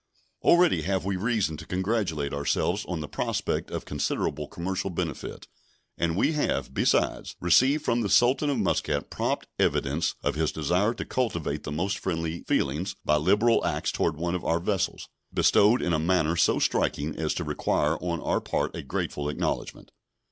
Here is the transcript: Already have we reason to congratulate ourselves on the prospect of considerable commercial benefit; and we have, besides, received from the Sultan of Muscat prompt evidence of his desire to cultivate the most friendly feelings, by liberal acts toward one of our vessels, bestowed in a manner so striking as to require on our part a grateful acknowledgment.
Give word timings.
Already 0.41 0.81
have 0.81 1.05
we 1.05 1.15
reason 1.15 1.57
to 1.57 1.65
congratulate 1.67 2.33
ourselves 2.33 2.85
on 2.87 3.01
the 3.01 3.07
prospect 3.07 3.69
of 3.69 3.85
considerable 3.85 4.47
commercial 4.47 4.89
benefit; 4.89 5.47
and 5.95 6.17
we 6.17 6.31
have, 6.31 6.73
besides, 6.73 7.35
received 7.39 7.85
from 7.85 8.01
the 8.01 8.09
Sultan 8.09 8.49
of 8.49 8.57
Muscat 8.57 9.11
prompt 9.11 9.45
evidence 9.59 10.15
of 10.23 10.33
his 10.33 10.51
desire 10.51 10.95
to 10.95 11.05
cultivate 11.05 11.65
the 11.65 11.71
most 11.71 11.99
friendly 11.99 12.41
feelings, 12.45 12.95
by 13.05 13.17
liberal 13.17 13.63
acts 13.63 13.91
toward 13.91 14.17
one 14.17 14.33
of 14.33 14.43
our 14.43 14.59
vessels, 14.59 15.07
bestowed 15.31 15.83
in 15.83 15.93
a 15.93 15.99
manner 15.99 16.35
so 16.35 16.57
striking 16.57 17.15
as 17.15 17.35
to 17.35 17.43
require 17.43 17.95
on 17.99 18.19
our 18.21 18.41
part 18.41 18.75
a 18.75 18.81
grateful 18.81 19.29
acknowledgment. 19.29 19.91